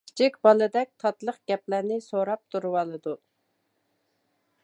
كىچىك 0.09 0.37
بالىدەك 0.45 0.87
تاتلىق 1.03 1.37
گەپلەرنى 1.51 1.99
سوراپ 2.07 2.43
تۇرۇۋالىدۇ. 2.55 3.17